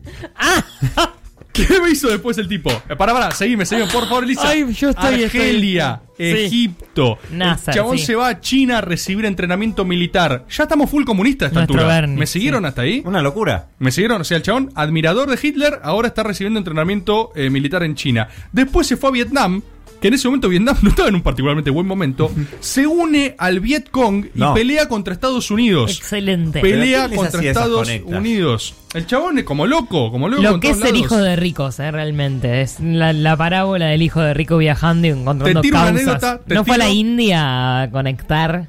¿Qué 1.53 1.67
me 1.81 1.91
hizo 1.91 2.07
después 2.09 2.37
el 2.39 2.47
tipo? 2.47 2.71
Eh, 2.89 2.95
Pará, 2.95 3.13
pará, 3.13 3.31
seguime, 3.31 3.65
seguime, 3.65 3.87
por 3.91 4.05
favor, 4.07 4.23
Elisa. 4.23 4.49
Ay, 4.49 4.73
yo 4.73 4.89
estoy- 4.89 5.23
Argelia, 5.25 6.01
estoy- 6.17 6.39
sí. 6.39 6.45
Egipto. 6.45 7.19
Nasser, 7.31 7.69
el 7.69 7.75
chabón 7.75 7.97
sí. 7.99 8.05
se 8.05 8.15
va 8.15 8.27
a 8.29 8.39
China 8.41 8.79
a 8.79 8.81
recibir 8.81 9.23
entrenamiento 9.25 9.85
militar. 9.85 10.45
Ya 10.49 10.63
estamos 10.63 10.89
full 10.89 11.03
comunistas 11.05 11.45
a 11.45 11.47
esta 11.49 11.59
Nuestro 11.59 11.75
altura. 11.79 11.93
Bernie, 12.01 12.17
¿Me 12.17 12.25
siguieron 12.27 12.63
sí. 12.63 12.67
hasta 12.67 12.81
ahí? 12.81 13.03
Una 13.05 13.21
locura. 13.21 13.67
¿Me 13.79 13.91
siguieron? 13.91 14.19
O 14.21 14.23
sea, 14.23 14.37
el 14.37 14.43
chabón, 14.43 14.71
admirador 14.75 15.29
de 15.29 15.39
Hitler, 15.47 15.79
ahora 15.83 16.07
está 16.07 16.23
recibiendo 16.23 16.57
entrenamiento 16.59 17.31
eh, 17.35 17.49
militar 17.51 17.83
en 17.83 17.93
China. 17.95 18.29
Después 18.51 18.87
se 18.87 18.97
fue 18.97 19.09
a 19.09 19.13
Vietnam, 19.13 19.61
que 20.03 20.09
en 20.09 20.15
ese 20.15 20.27
momento 20.27 20.49
Vietnam 20.49 20.75
no 20.83 20.89
estaba 20.89 21.07
en 21.07 21.15
un 21.15 21.21
particularmente 21.21 21.69
buen 21.71 21.87
momento. 21.87 22.29
se 22.59 22.85
une 22.85 23.35
al 23.37 23.61
Viet 23.61 23.89
Cong 23.89 24.25
y 24.35 24.37
No. 24.37 24.53
pelea 24.53 24.89
contra 24.89 25.13
Estados 25.13 25.49
Unidos. 25.49 25.97
excelente. 25.97 26.59
Pelea 26.59 27.07
¿Pero 27.07 27.07
quién 27.07 27.09
les 27.11 27.19
contra 27.31 27.49
Estados? 27.49 27.89
Unidos. 28.03 28.75
El 28.93 29.07
chabón 29.07 29.37
es 29.39 29.45
como 29.45 29.65
loco, 29.65 30.11
como 30.11 30.27
loco. 30.27 30.43
Lo 30.43 30.59
que 30.59 30.71
es 30.71 30.79
lados. 30.79 30.97
hijo 30.97 31.17
de 31.17 31.37
ricos, 31.37 31.79
eh, 31.79 31.89
realmente. 31.89 32.61
Es 32.61 32.81
la, 32.81 33.13
la 33.13 33.37
parábola 33.37 33.85
del 33.87 34.01
hijo 34.01 34.19
de 34.19 34.33
rico 34.33 34.57
viajando 34.57 35.07
y 35.07 35.11
encontrando 35.11 35.61
Te 35.61 35.67
tiro 35.67 35.79
una 35.79 35.85
causas. 35.91 36.01
anécdota, 36.09 36.41
te 36.45 36.53
¿No 36.55 36.65
fue 36.65 36.75
a 36.75 36.79
la 36.79 36.89
India 36.89 37.81
a 37.83 37.89
conectar? 37.89 38.67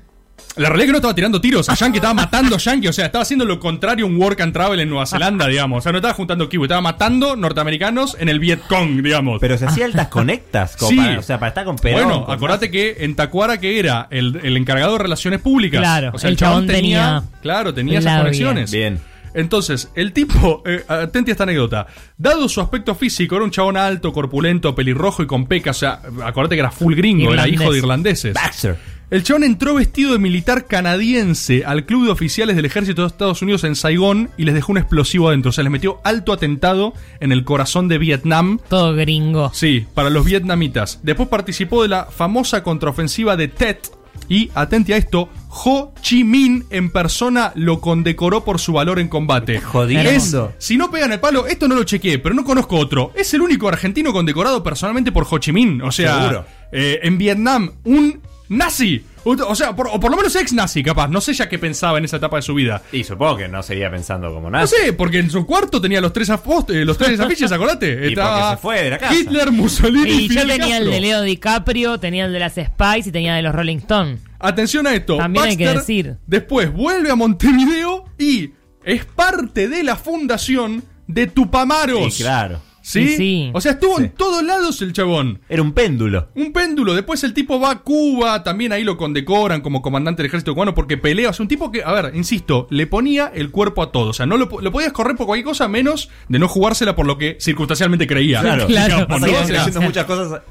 La 0.56 0.68
realidad 0.68 0.82
es 0.84 0.86
que 0.86 0.92
no 0.92 0.98
estaba 0.98 1.14
tirando 1.16 1.40
tiros 1.40 1.68
a 1.68 1.74
Yankee, 1.74 1.96
estaba 1.98 2.14
matando 2.14 2.54
a 2.54 2.58
Yankee, 2.58 2.86
o 2.86 2.92
sea, 2.92 3.06
estaba 3.06 3.22
haciendo 3.22 3.44
lo 3.44 3.58
contrario 3.58 4.04
a 4.04 4.08
un 4.08 4.16
work 4.16 4.40
and 4.40 4.52
travel 4.52 4.78
en 4.78 4.88
Nueva 4.88 5.04
Zelanda, 5.04 5.48
digamos. 5.48 5.78
O 5.78 5.80
sea, 5.82 5.90
no 5.90 5.98
estaba 5.98 6.14
juntando 6.14 6.48
kiwi, 6.48 6.64
estaba 6.66 6.80
matando 6.80 7.34
norteamericanos 7.34 8.16
en 8.20 8.28
el 8.28 8.38
Viet 8.38 8.60
Cong, 8.68 9.02
digamos. 9.02 9.38
Pero 9.40 9.58
se 9.58 9.66
hacía 9.66 9.86
altas 9.86 10.06
conectas. 10.08 10.76
como 10.76 10.90
Sí. 10.90 10.96
para- 10.96 11.18
o 11.18 11.22
sea, 11.22 11.40
para 11.40 11.48
estar 11.48 11.64
con 11.64 11.74
Perón. 11.76 12.04
bueno, 12.04 12.24
con- 12.24 12.34
acordate 12.36 12.70
que 12.70 12.98
en 13.00 13.16
Tacuara 13.16 13.58
que 13.58 13.80
era 13.80 14.06
el, 14.12 14.38
el 14.44 14.56
encargado 14.56 14.92
de 14.92 14.98
relaciones 15.00 15.40
públicas. 15.40 15.80
Claro, 15.80 16.10
o 16.14 16.18
sea, 16.18 16.30
el 16.30 16.36
chabón 16.36 16.68
tenía 16.68 17.24
claro, 17.42 17.74
tenía 17.74 17.98
esas 17.98 18.18
conexiones. 18.18 18.70
Bien. 18.70 19.00
Entonces, 19.36 19.90
el 19.96 20.12
tipo, 20.12 20.62
eh, 20.64 20.84
atente 20.86 21.32
a 21.32 21.34
esta 21.34 21.42
anécdota, 21.42 21.88
dado 22.16 22.48
su 22.48 22.60
aspecto 22.60 22.94
físico, 22.94 23.34
era 23.34 23.44
un 23.44 23.50
chabón 23.50 23.76
alto, 23.76 24.12
corpulento, 24.12 24.76
pelirrojo 24.76 25.24
y 25.24 25.26
con 25.26 25.46
pecas, 25.46 25.78
o 25.78 25.80
sea, 25.80 26.00
acordate 26.24 26.54
que 26.54 26.60
era 26.60 26.70
full 26.70 26.94
gringo, 26.94 27.32
era 27.32 27.42
Irlandés. 27.48 27.60
hijo 27.60 27.72
de 27.72 27.78
irlandeses. 27.80 28.34
Baxter. 28.34 28.76
El 29.14 29.22
chabón 29.22 29.44
entró 29.44 29.74
vestido 29.76 30.10
de 30.10 30.18
militar 30.18 30.66
canadiense 30.66 31.64
al 31.64 31.86
club 31.86 32.06
de 32.06 32.10
oficiales 32.10 32.56
del 32.56 32.64
ejército 32.64 33.02
de 33.02 33.06
Estados 33.06 33.42
Unidos 33.42 33.62
en 33.62 33.76
Saigón 33.76 34.30
y 34.36 34.42
les 34.42 34.54
dejó 34.56 34.72
un 34.72 34.78
explosivo 34.78 35.28
adentro. 35.28 35.50
O 35.50 35.52
sea, 35.52 35.62
les 35.62 35.70
metió 35.70 36.00
alto 36.02 36.32
atentado 36.32 36.94
en 37.20 37.30
el 37.30 37.44
corazón 37.44 37.86
de 37.86 37.98
Vietnam. 37.98 38.58
Todo 38.68 38.92
gringo. 38.96 39.52
Sí, 39.54 39.86
para 39.94 40.10
los 40.10 40.24
vietnamitas. 40.24 40.98
Después 41.04 41.28
participó 41.28 41.84
de 41.84 41.90
la 41.90 42.06
famosa 42.06 42.64
contraofensiva 42.64 43.36
de 43.36 43.46
Tet. 43.46 43.88
Y, 44.28 44.50
atente 44.52 44.94
a 44.94 44.96
esto, 44.96 45.28
Ho 45.48 45.94
Chi 46.02 46.24
Minh 46.24 46.64
en 46.70 46.90
persona 46.90 47.52
lo 47.54 47.80
condecoró 47.80 48.42
por 48.42 48.58
su 48.58 48.72
valor 48.72 48.98
en 48.98 49.06
combate. 49.06 49.60
Jodiendo. 49.60 50.10
Es, 50.10 50.36
si 50.58 50.76
no 50.76 50.90
pegan 50.90 51.12
el 51.12 51.20
palo, 51.20 51.46
esto 51.46 51.68
no 51.68 51.76
lo 51.76 51.84
chequeé, 51.84 52.18
pero 52.18 52.34
no 52.34 52.42
conozco 52.42 52.76
otro. 52.78 53.12
Es 53.14 53.32
el 53.32 53.42
único 53.42 53.68
argentino 53.68 54.12
condecorado 54.12 54.64
personalmente 54.64 55.12
por 55.12 55.24
Ho 55.30 55.38
Chi 55.38 55.52
Minh. 55.52 55.82
O 55.82 55.92
sea, 55.92 56.20
Seguro. 56.20 56.46
eh, 56.72 56.98
en 57.04 57.16
Vietnam, 57.16 57.70
un 57.84 58.20
nazi. 58.48 59.04
O 59.26 59.54
sea, 59.54 59.74
por- 59.74 59.88
o 59.88 59.98
por 59.98 60.10
lo 60.10 60.18
menos 60.18 60.36
ex 60.36 60.52
nazi, 60.52 60.82
capaz. 60.82 61.08
No 61.08 61.20
sé 61.22 61.32
ya 61.32 61.48
qué 61.48 61.58
pensaba 61.58 61.96
en 61.96 62.04
esa 62.04 62.18
etapa 62.18 62.36
de 62.36 62.42
su 62.42 62.54
vida. 62.54 62.82
Y 62.92 63.04
supongo 63.04 63.38
que 63.38 63.48
no 63.48 63.62
seguía 63.62 63.90
pensando 63.90 64.28
como 64.28 64.50
No 64.50 64.58
nada. 64.58 64.66
sé, 64.66 64.92
porque 64.92 65.18
en 65.18 65.30
su 65.30 65.46
cuarto 65.46 65.80
tenía 65.80 66.00
los 66.02 66.12
tres, 66.12 66.28
eh, 66.28 66.84
los 66.84 66.98
tres 66.98 67.18
afiches, 67.20 67.50
acordate. 67.50 68.10
Y 68.10 68.14
porque 68.14 68.40
se 68.50 68.56
fue 68.58 68.82
de 68.82 68.90
la 68.90 68.98
casa. 68.98 69.14
Hitler, 69.14 69.50
Mussolini 69.50 70.10
y 70.10 70.24
Y 70.24 70.28
Fidel 70.28 70.48
tenía 70.48 70.76
el 70.78 70.90
de 70.90 71.00
Leo 71.00 71.22
DiCaprio, 71.22 71.98
tenía 71.98 72.26
el 72.26 72.32
de 72.34 72.38
las 72.38 72.52
Spice 72.52 73.08
y 73.08 73.12
tenía 73.12 73.38
el 73.38 73.42
de 73.44 73.48
los 73.48 73.54
Rolling 73.54 73.78
Stones. 73.78 74.20
Atención 74.38 74.86
a 74.86 74.94
esto. 74.94 75.16
También 75.16 75.46
hay 75.46 75.56
que 75.56 75.68
decir. 75.68 76.16
Después 76.26 76.70
vuelve 76.70 77.10
a 77.10 77.14
Montevideo 77.16 78.04
y 78.18 78.50
es 78.84 79.06
parte 79.06 79.68
de 79.68 79.82
la 79.82 79.96
fundación 79.96 80.84
de 81.06 81.28
Tupamaros. 81.28 82.14
Sí, 82.14 82.22
claro. 82.22 82.60
¿Sí? 82.84 83.08
Sí, 83.08 83.16
sí. 83.16 83.50
O 83.54 83.62
sea, 83.62 83.72
estuvo 83.72 83.98
en 83.98 84.10
todos 84.10 84.44
lados 84.44 84.82
el 84.82 84.92
chabón. 84.92 85.40
Era 85.48 85.62
un 85.62 85.72
péndulo. 85.72 86.28
Un 86.34 86.52
péndulo. 86.52 86.92
Después 86.94 87.24
el 87.24 87.32
tipo 87.32 87.58
va 87.58 87.70
a 87.70 87.78
Cuba. 87.80 88.42
También 88.42 88.72
ahí 88.72 88.84
lo 88.84 88.98
condecoran 88.98 89.62
como 89.62 89.80
comandante 89.80 90.22
del 90.22 90.28
ejército 90.28 90.52
cubano 90.52 90.74
porque 90.74 90.98
pelea. 90.98 91.30
O 91.30 91.32
sea, 91.32 91.44
un 91.44 91.48
tipo 91.48 91.72
que, 91.72 91.82
a 91.82 91.90
ver, 91.92 92.14
insisto, 92.14 92.66
le 92.68 92.86
ponía 92.86 93.32
el 93.34 93.50
cuerpo 93.50 93.82
a 93.82 93.90
todo. 93.90 94.10
O 94.10 94.12
sea, 94.12 94.26
no 94.26 94.36
lo, 94.36 94.50
lo 94.60 94.70
podías 94.70 94.92
correr 94.92 95.16
por 95.16 95.24
cualquier 95.26 95.46
cosa 95.46 95.66
menos 95.66 96.10
de 96.28 96.38
no 96.38 96.46
jugársela 96.46 96.94
por 96.94 97.06
lo 97.06 97.16
que 97.16 97.38
circunstancialmente 97.40 98.06
creía. 98.06 98.40
Claro. 98.42 98.66
Claro. 98.74 99.06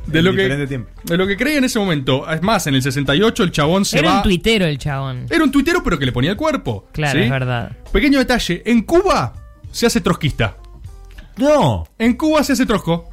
De 0.07 0.19
en 0.19 0.25
lo, 0.25 0.31
que, 0.31 0.41
diferente 0.41 0.67
tiempo. 0.67 0.89
de 1.03 1.17
lo 1.17 1.27
que 1.27 1.37
creía 1.37 1.57
en 1.59 1.65
ese 1.65 1.77
momento. 1.77 2.29
Es 2.31 2.41
más, 2.41 2.65
en 2.67 2.75
el 2.75 2.81
68 2.81 3.43
el 3.43 3.51
chabón 3.51 3.85
se 3.85 3.99
Era 3.99 4.09
va. 4.09 4.17
un 4.17 4.23
tuitero 4.23 4.65
el 4.65 4.77
chabón. 4.77 5.25
Era 5.29 5.43
un 5.43 5.51
tuitero, 5.51 5.83
pero 5.83 5.99
que 5.99 6.05
le 6.05 6.11
ponía 6.11 6.31
el 6.31 6.37
cuerpo. 6.37 6.87
Claro, 6.93 7.19
¿sí? 7.19 7.25
es 7.25 7.29
verdad. 7.29 7.77
Pequeño 7.91 8.17
detalle: 8.19 8.63
en 8.65 8.81
Cuba 8.81 9.33
se 9.71 9.85
hace 9.85 10.01
trotskista. 10.01 10.57
No. 11.37 11.87
En 11.97 12.13
Cuba 12.15 12.43
se 12.43 12.53
hace 12.53 12.65
trosco. 12.65 13.09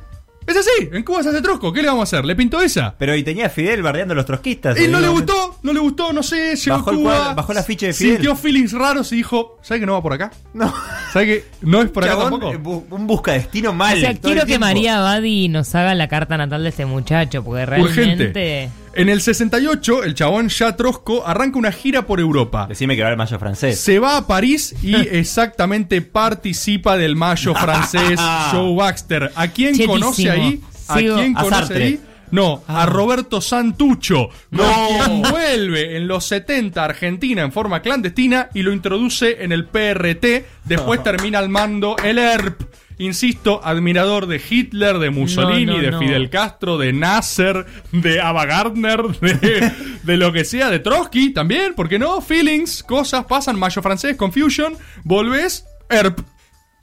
Es 0.46 0.56
así, 0.56 0.88
en 0.90 1.04
Cuba 1.04 1.22
se 1.22 1.28
hace 1.28 1.42
trosco. 1.42 1.72
¿Qué 1.72 1.80
le 1.82 1.88
vamos 1.88 2.00
a 2.00 2.16
hacer? 2.16 2.24
¿Le 2.24 2.34
pintó 2.34 2.60
esa? 2.60 2.94
Pero 2.98 3.14
y 3.14 3.22
tenía 3.22 3.46
a 3.46 3.50
Fidel 3.50 3.82
bardeando 3.82 4.12
a 4.12 4.16
los 4.16 4.26
trotskistas. 4.26 4.80
Y 4.80 4.88
no 4.88 4.98
le 4.98 5.06
gustó, 5.08 5.58
no 5.62 5.72
le 5.72 5.78
gustó, 5.78 6.12
no 6.12 6.22
sé, 6.22 6.56
llegó 6.56 6.76
Bajó 6.78 6.90
a 6.90 6.92
el 6.92 6.98
Cuba. 6.98 7.16
cuadro- 7.18 7.34
bajó 7.36 7.52
la 7.52 7.62
ficha 7.62 7.86
de 7.86 7.92
Fidel. 7.92 8.12
Sintió 8.14 8.34
feelings 8.36 8.72
raros 8.72 9.12
y 9.12 9.16
dijo, 9.16 9.58
¿sabe 9.62 9.80
que 9.80 9.86
no 9.86 9.92
va 9.92 10.02
por 10.02 10.12
acá? 10.14 10.32
No. 10.54 10.72
¿Sabe 11.12 11.26
que 11.26 11.44
no 11.62 11.82
es 11.82 11.90
por 11.90 12.04
acá 12.04 12.12
Chabón, 12.14 12.30
tampoco? 12.40 12.52
eh, 12.52 12.58
bu- 12.58 12.84
un 12.90 13.06
busca 13.06 13.32
destino 13.32 13.72
mal. 13.72 13.96
O 13.96 14.00
sea, 14.00 14.10
todo 14.14 14.16
el 14.16 14.20
quiero 14.20 14.40
que 14.42 14.46
tiempo. 14.46 14.66
María 14.66 14.98
Abadi 14.98 15.48
nos 15.48 15.74
haga 15.74 15.94
la 15.94 16.08
carta 16.08 16.36
natal 16.36 16.62
de 16.62 16.68
este 16.68 16.86
muchacho, 16.86 17.42
porque 17.44 17.66
realmente. 17.66 18.00
Urgente. 18.02 18.70
En 18.92 19.08
el 19.08 19.20
68, 19.20 20.02
el 20.02 20.14
chabón 20.14 20.48
ya 20.48 20.74
trosco 20.76 21.24
arranca 21.26 21.58
una 21.58 21.70
gira 21.72 22.06
por 22.06 22.18
Europa. 22.20 22.66
Decime 22.68 22.96
que 22.96 23.02
va 23.02 23.10
el 23.10 23.16
mayo 23.16 23.38
francés. 23.38 23.78
Se 23.80 23.98
va 24.00 24.16
a 24.16 24.26
París 24.26 24.74
y 24.82 24.94
exactamente 25.12 26.02
participa 26.02 26.96
del 26.96 27.14
mayo 27.16 27.54
francés 27.54 28.18
Joe 28.52 28.74
Baxter. 28.74 29.30
¿A 29.34 29.48
quién 29.48 29.72
Chetísimo. 29.74 29.92
conoce 29.94 30.30
ahí? 30.30 30.60
¿A 30.88 30.96
Sigo- 30.98 31.16
quién 31.16 31.36
A 31.36 31.42
conoce 31.42 31.60
Sartre. 31.62 31.84
ahí? 31.84 32.00
No, 32.30 32.62
a 32.66 32.86
Roberto 32.86 33.40
Santucho. 33.40 34.28
No. 34.50 34.88
Quien 34.88 35.22
vuelve 35.22 35.96
en 35.96 36.06
los 36.06 36.24
70 36.26 36.80
a 36.80 36.84
Argentina 36.84 37.42
en 37.42 37.52
forma 37.52 37.82
clandestina 37.82 38.48
y 38.54 38.62
lo 38.62 38.72
introduce 38.72 39.42
en 39.42 39.52
el 39.52 39.64
PRT. 39.66 40.46
Después 40.64 41.02
termina 41.04 41.38
al 41.38 41.48
mando 41.48 41.96
el 42.02 42.18
ERP. 42.18 42.62
Insisto, 42.98 43.62
admirador 43.64 44.26
de 44.26 44.40
Hitler, 44.46 44.98
de 44.98 45.08
Mussolini, 45.08 45.64
No, 45.64 45.76
no, 45.78 45.82
de 45.82 45.90
no. 45.90 45.98
Fidel 45.98 46.28
Castro, 46.28 46.76
de 46.76 46.92
Nasser, 46.92 47.64
de 47.92 48.20
Ava 48.20 48.44
Gardner, 48.44 49.02
de, 49.20 49.72
de 50.02 50.16
lo 50.18 50.30
que 50.32 50.44
sea, 50.44 50.68
de 50.68 50.80
Trotsky 50.80 51.30
también, 51.30 51.72
¿por 51.72 51.88
qué 51.88 51.98
no? 51.98 52.20
Feelings, 52.20 52.82
cosas 52.82 53.24
pasan, 53.24 53.58
Mayo 53.58 53.80
francés, 53.80 54.16
Confusion, 54.16 54.74
volvés, 55.02 55.64
ERP. 55.88 56.20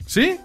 ¿Sí? 0.06 0.36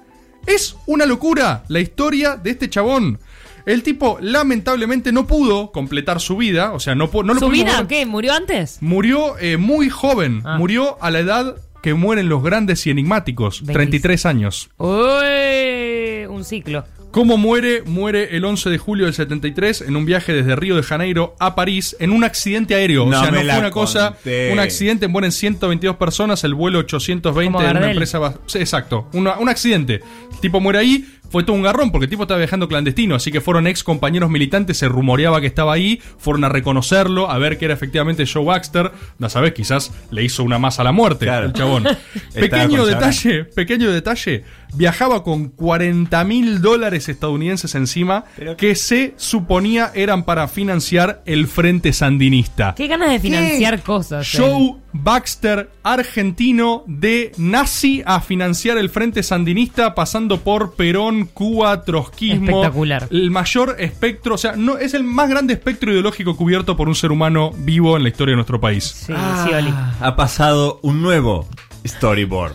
Es 0.46 0.76
una 0.86 1.08
locura 1.08 1.64
la 1.70 1.80
historia 1.80 2.36
de 2.36 2.52
este 2.52 2.70
chabón. 2.70 3.20
El 3.66 3.82
tipo 3.84 4.18
lamentablemente 4.22 5.12
no 5.12 5.26
pudo 5.28 5.72
completar 5.72 6.20
su 6.20 6.36
vida, 6.38 6.74
o 6.74 6.80
sea, 6.80 6.96
no, 6.96 7.10
no 7.14 7.34
lo 7.34 7.40
¿Su 7.40 7.50
vida 7.50 7.78
ver. 7.78 7.88
qué? 7.88 8.06
¿Murió 8.06 8.34
antes? 8.34 8.78
Murió 8.82 9.38
eh, 9.40 9.58
muy 9.58 9.90
joven, 9.90 10.42
Ah. 10.46 10.58
murió 10.58 10.98
a 11.02 11.10
la 11.12 11.20
edad 11.20 11.56
que 11.82 11.94
mueren 11.94 12.30
los 12.30 12.44
grandes 12.44 12.86
y 12.88 12.92
enigmáticos, 12.92 13.62
26. 13.66 13.74
33 13.74 14.26
años. 14.26 14.70
Uy, 14.78 16.26
un 16.28 16.44
ciclo. 16.44 16.86
¿Cómo 17.12 17.38
muere? 17.38 17.84
Muere 17.84 18.36
el 18.36 18.44
11 18.44 18.72
de 18.72 18.80
julio 18.80 19.06
del 19.06 19.14
73 19.14 19.82
en 19.82 19.96
un 19.96 20.04
viaje 20.04 20.34
desde 20.34 20.56
Río 20.56 20.76
de 20.76 20.82
Janeiro 20.82 21.36
a 21.40 21.54
París 21.54 21.96
en 22.00 22.10
un 22.12 22.24
accidente 22.24 22.74
aéreo. 22.74 23.06
No 23.06 23.18
o 23.20 23.22
sea, 23.22 23.30
no 23.30 23.40
fue 23.40 23.60
una 23.60 23.70
cosa, 23.70 24.18
un 24.52 24.60
accidente, 24.60 25.08
mueren 25.08 25.32
122 25.32 25.98
personas, 25.98 26.44
el 26.44 26.56
vuelo 26.56 26.80
820 26.80 27.52
Como 27.54 27.64
de 27.64 27.70
una 27.72 27.92
empresa... 27.92 28.34
exacto, 28.56 29.08
una- 29.14 29.38
un 29.38 29.48
accidente. 29.48 30.02
El 30.32 30.40
tipo 30.40 30.60
muere 30.60 30.80
ahí, 30.80 31.06
fue 31.34 31.44
todo 31.44 31.56
un 31.56 31.64
garrón 31.64 31.92
porque 31.92 32.06
el 32.06 32.12
tipo 32.12 32.26
estaba 32.26 32.38
viajando 32.38 32.68
clandestino, 32.68 33.16
así 33.16 33.32
que 33.32 33.42
fueron 33.42 33.66
ex 33.66 33.84
compañeros 33.84 34.30
militantes, 34.30 34.78
se 34.78 34.88
rumoreaba 34.88 35.42
que 35.42 35.48
estaba 35.48 35.74
ahí, 35.74 36.00
fueron 36.20 36.44
a 36.44 36.50
reconocerlo, 36.50 37.32
a 37.32 37.40
ver 37.40 37.58
que 37.58 37.66
era 37.66 37.74
efectivamente 37.74 38.28
Joe 38.32 38.46
Baxter, 38.46 38.92
no 39.18 39.30
sabes, 39.30 39.54
quizás 39.54 39.92
le 40.12 40.24
hizo 40.24 40.44
una 40.44 40.60
más 40.60 40.80
a 40.80 40.84
la 40.84 40.92
muerte 40.92 41.26
Claro. 41.26 41.48
el 41.48 41.54
chabón. 41.54 41.86
Pequeño 42.36 42.86
detalle, 42.86 43.46
pequeño 43.46 43.90
detalle, 43.92 44.44
viajaba 44.76 45.24
con 45.24 45.50
40 45.50 46.24
mil 46.24 46.62
dólares 46.62 47.10
estadounidenses 47.10 47.76
encima 47.76 48.26
Pero- 48.36 48.58
que 48.58 48.76
se 48.76 49.14
suponía 49.18 49.92
eran 49.96 50.24
para 50.24 50.48
financiar 50.48 51.22
el 51.26 51.48
Frente 51.48 51.94
Sandinista. 51.94 52.74
Qué 52.76 52.88
ganas 52.88 53.12
de 53.12 53.20
financiar 53.20 53.82
cosas. 53.82 54.34
eh. 54.34 54.38
Joe 54.38 54.76
Baxter, 54.96 55.72
argentino, 55.84 56.84
de 56.86 57.32
nazi 57.38 58.04
a 58.06 58.22
financiar 58.22 58.78
el 58.78 58.90
Frente 58.90 59.24
Sandinista, 59.24 59.96
pasando 59.96 60.42
por 60.42 60.76
Perón, 60.76 61.26
Cuba, 61.26 61.84
trotskismo. 61.84 62.46
Espectacular. 62.62 63.08
El 63.10 63.32
mayor 63.32 63.76
espectro, 63.80 64.36
o 64.36 64.38
sea, 64.38 64.56
no, 64.56 64.78
es 64.78 64.94
el 64.94 65.04
más 65.04 65.30
grande 65.30 65.54
espectro 65.54 65.92
ideológico 65.92 66.36
cubierto 66.38 66.78
por 66.78 66.88
un 66.88 66.96
ser 66.96 67.12
humano 67.12 67.52
vivo 67.58 67.98
en 67.98 68.04
la 68.04 68.10
historia 68.10 68.34
de 68.34 68.38
nuestro 68.38 68.60
país. 68.62 68.84
Sí, 68.84 69.14
sí, 69.46 69.54
Oli. 69.54 69.74
Ha 70.00 70.16
pasado 70.16 70.80
un 70.84 71.02
nuevo 71.02 71.48
storyboard. 71.86 72.54